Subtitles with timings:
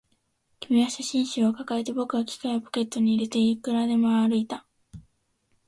[0.61, 4.65] 君は写真集を抱えて、僕は機械をポケットに入れて、いくらでも歩いた